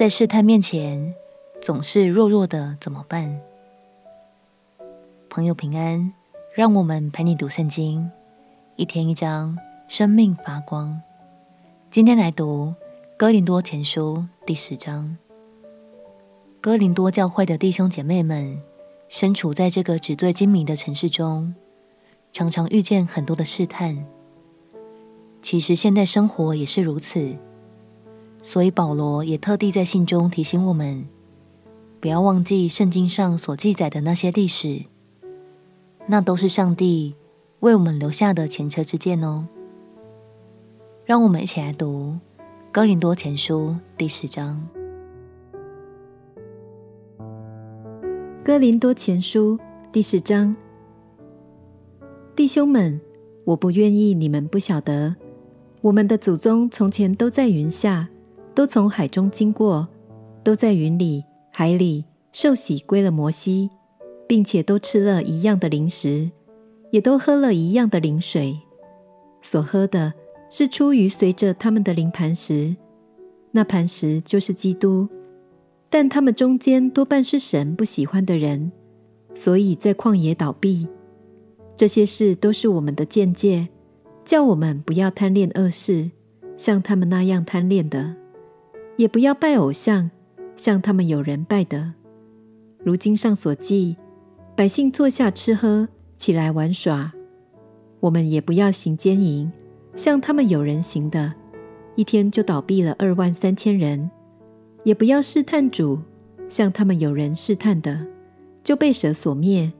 [0.00, 1.14] 在试探面前
[1.60, 3.38] 总是弱弱的怎么办？
[5.28, 6.14] 朋友平安，
[6.54, 8.10] 让我们陪你读圣经，
[8.76, 9.58] 一天一章，
[9.88, 10.98] 生命发光。
[11.90, 12.74] 今天来读
[13.18, 15.18] 哥林多前书第十章。
[16.62, 18.58] 哥林多教会的弟兄姐妹们，
[19.10, 21.54] 身处在这个纸醉金迷的城市中，
[22.32, 24.06] 常常遇见很多的试探。
[25.42, 27.36] 其实现代生活也是如此。
[28.42, 31.06] 所以保罗也特地在信中提醒我们，
[32.00, 34.84] 不要忘记圣经上所记载的那些历史，
[36.06, 37.14] 那都是上帝
[37.60, 39.46] 为我们留下的前车之鉴哦。
[41.04, 42.16] 让我们一起来读
[42.72, 44.66] 《哥林多前书》第十章。
[48.42, 49.58] 《哥林多前书》
[49.92, 50.56] 第十章，
[52.34, 52.98] 弟兄们，
[53.44, 55.14] 我不愿意你们不晓得，
[55.82, 58.08] 我们的祖宗从前都在云下。
[58.60, 59.88] 都从海中经过，
[60.44, 63.70] 都在云里、海里受洗归了摩西，
[64.28, 66.30] 并且都吃了一样的灵食，
[66.90, 68.54] 也都喝了一样的灵水。
[69.40, 70.12] 所喝的
[70.50, 72.76] 是出于随着他们的灵磐石，
[73.52, 75.08] 那磐石就是基督。
[75.88, 78.70] 但他们中间多半是神不喜欢的人，
[79.34, 80.86] 所以在旷野倒闭。
[81.78, 83.70] 这些事都是我们的见解，
[84.22, 86.10] 叫我们不要贪恋恶事，
[86.58, 88.19] 像他们那样贪恋的。
[88.96, 90.10] 也不要拜偶像，
[90.56, 91.94] 像他们有人拜的。
[92.82, 93.96] 如经上所记，
[94.56, 97.12] 百姓坐下吃喝，起来玩耍。
[98.00, 99.50] 我们也不要行奸淫，
[99.94, 101.32] 像他们有人行的，
[101.94, 104.10] 一天就倒闭了二万三千人。
[104.84, 105.98] 也不要试探主，
[106.48, 108.06] 像他们有人试探的，
[108.64, 109.72] 就被蛇所灭。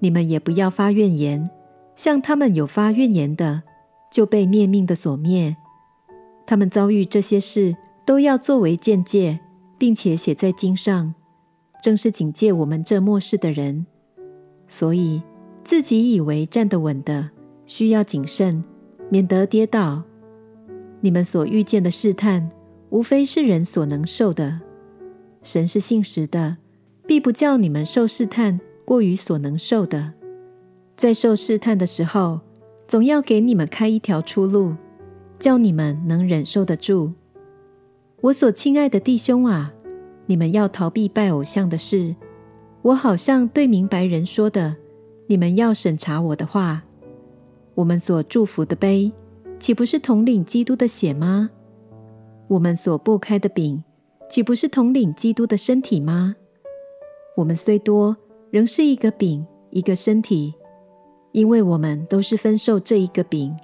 [0.00, 1.48] 你们也不要发怨言，
[1.94, 3.62] 像他们有发怨言的，
[4.10, 5.56] 就被灭命的所灭。
[6.44, 7.76] 他们遭遇这些事。
[8.04, 9.40] 都要作为鉴戒，
[9.78, 11.14] 并且写在经上，
[11.82, 13.86] 正是警戒我们这末世的人。
[14.66, 15.22] 所以
[15.64, 17.30] 自己以为站得稳的，
[17.66, 18.62] 需要谨慎，
[19.08, 20.02] 免得跌倒。
[21.00, 22.50] 你们所遇见的试探，
[22.90, 24.60] 无非是人所能受的。
[25.42, 26.58] 神是信实的，
[27.06, 30.12] 必不叫你们受试探过于所能受的。
[30.96, 32.40] 在受试探的时候，
[32.86, 34.74] 总要给你们开一条出路，
[35.38, 37.12] 叫你们能忍受得住。
[38.22, 39.72] 我所亲爱的弟兄啊，
[40.26, 42.14] 你们要逃避拜偶像的事。
[42.82, 44.76] 我好像对明白人说的，
[45.26, 46.82] 你们要审查我的话。
[47.74, 49.10] 我们所祝福的杯，
[49.58, 51.48] 岂不是统领基督的血吗？
[52.48, 53.82] 我们所擘开的饼，
[54.28, 56.36] 岂不是统领基督的身体吗？
[57.38, 58.14] 我们虽多，
[58.50, 60.52] 仍是一个饼，一个身体，
[61.32, 63.56] 因为我们都是分受这一个饼。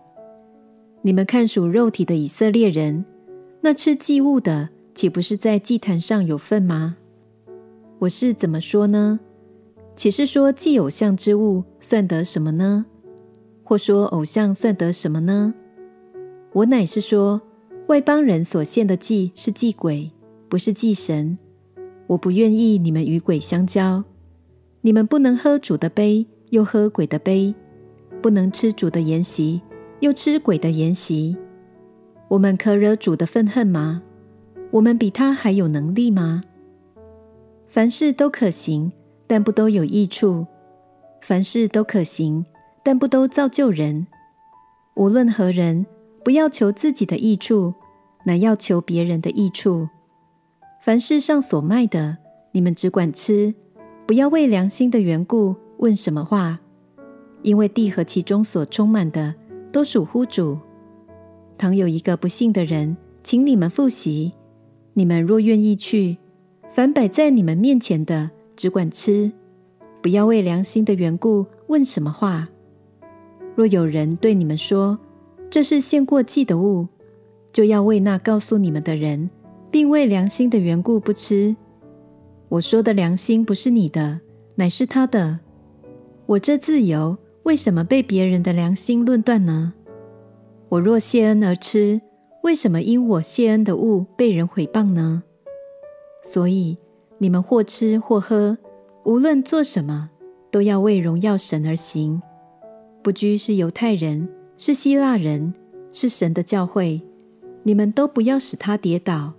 [1.03, 3.05] 你们看属肉体的以色列人。
[3.67, 6.99] 那吃祭物的，岂不是在祭坛上有份吗？
[7.99, 9.19] 我是怎么说呢？
[9.97, 12.87] 岂是说祭偶像之物算得什么呢？
[13.65, 15.53] 或说偶像算得什么呢？
[16.53, 17.43] 我乃是说，
[17.89, 20.13] 外邦人所献的祭是祭鬼，
[20.49, 21.37] 不是祭神。
[22.07, 24.05] 我不愿意你们与鬼相交。
[24.83, 27.53] 你们不能喝主的杯，又喝鬼的杯；
[28.23, 29.61] 不能吃主的筵席，
[29.99, 31.37] 又吃鬼的筵席。
[32.29, 34.03] 我们可惹主的愤恨吗？
[34.73, 36.43] 我们比他还有能力吗？
[37.69, 38.91] 凡事都可行，
[39.27, 40.45] 但不都有益处；
[41.21, 42.45] 凡事都可行，
[42.83, 44.07] 但不都造就人。
[44.95, 45.87] 无论何人，
[46.25, 47.75] 不要求自己的益处，
[48.25, 49.89] 乃要求别人的益处。
[50.81, 52.17] 凡世上所卖的，
[52.51, 53.55] 你们只管吃，
[54.05, 56.59] 不要为良心的缘故问什么话，
[57.43, 59.35] 因为地和其中所充满的，
[59.71, 60.59] 都属乎主。
[61.59, 64.33] 倘有一个不信的人，请你们复习，
[64.95, 66.19] 你们若愿意去，
[66.71, 69.33] 凡摆在你们面前的，只管吃，
[70.03, 72.49] 不要为良心的缘故问什么话。
[73.55, 74.99] 若有人对你们说，
[75.49, 76.87] 这是献过祭的物，
[77.53, 79.31] 就要为那告诉你们的人，
[79.71, 81.57] 并为良心的缘故不吃。
[82.51, 84.21] 我说的良心不是你的，
[84.57, 85.41] 乃是他的。
[86.27, 89.73] 我这自由，为什么被别人的良心论断呢？
[90.69, 92.01] 我若谢恩而吃，
[92.43, 95.23] 为什么因我谢恩的物被人毁谤呢？
[96.23, 96.77] 所以
[97.19, 98.59] 你们或吃或喝，
[99.05, 100.11] 无论做什么，
[100.51, 102.21] 都要为荣耀神而行。
[103.01, 104.29] 不拘是犹太人，
[104.59, 105.55] 是希腊人，
[105.93, 107.01] 是神的教会，
[107.63, 109.33] 你们都不要使他跌倒。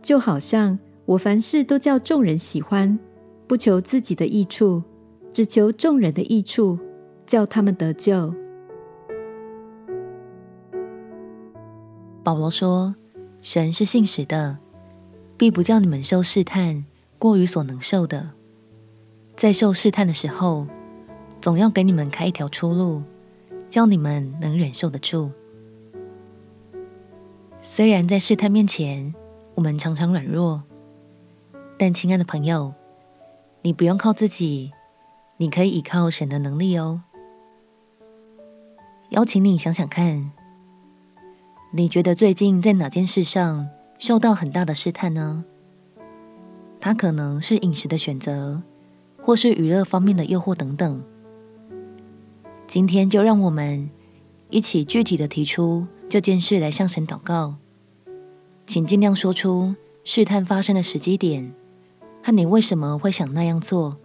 [0.00, 2.96] 就好像我凡事都叫众人喜欢，
[3.48, 4.80] 不求自己的益处，
[5.32, 6.78] 只求众人的益处，
[7.26, 8.32] 叫他们得救。
[12.28, 12.94] 保罗说
[13.40, 14.58] ：“神是信实的，
[15.38, 16.84] 必不叫你们受试探
[17.18, 18.32] 过于所能受的。
[19.34, 20.66] 在受试探的时候，
[21.40, 23.02] 总要给你们开一条出路，
[23.70, 25.30] 叫你们能忍受得住。
[27.62, 29.14] 虽然在试探面前，
[29.54, 30.62] 我们常常软弱，
[31.78, 32.74] 但亲爱的朋友，
[33.62, 34.70] 你不用靠自己，
[35.38, 37.00] 你可以依靠神的能力哦。
[39.08, 40.30] 邀请你想想看，
[41.70, 43.68] 你觉得最近在哪件事上
[43.98, 45.44] 受到很大的试探呢？
[46.80, 48.62] 它可能是饮食的选择。
[49.20, 51.02] 或是娱乐方面的诱惑等等，
[52.66, 53.90] 今天就让我们
[54.48, 57.56] 一起具体的提出这件事来向神祷告，
[58.66, 61.52] 请尽量说出试探发生的时机点
[62.22, 63.98] 和你为什么会想那样做。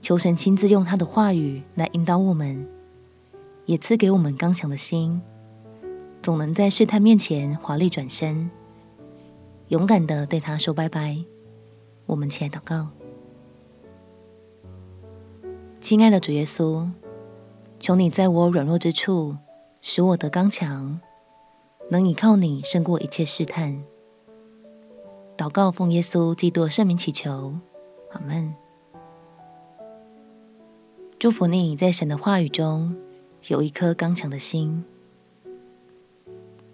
[0.00, 2.66] 求神亲自用他的话语来引导我们，
[3.66, 5.20] 也赐给我们刚强的心，
[6.24, 8.50] 总能在试探面前华丽转身，
[9.68, 11.22] 勇敢的对他说拜拜。
[12.06, 12.88] 我们起来祷告。
[15.82, 16.88] 亲爱的主耶稣，
[17.78, 19.36] 求你在我软弱之处，
[19.82, 20.98] 使我得刚强，
[21.90, 23.84] 能倚靠你胜过一切试探。
[25.36, 27.54] 祷告奉耶稣基督圣名祈求，
[28.12, 28.54] 阿门。
[31.18, 32.96] 祝福你在神的话语中
[33.48, 34.82] 有一颗刚强的心。